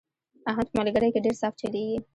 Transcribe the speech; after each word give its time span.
احمد 0.49 0.67
په 0.69 0.77
ملګرۍ 0.81 1.09
کې 1.13 1.23
ډېر 1.25 1.35
صاف 1.41 1.53
چلېږي. 1.61 1.97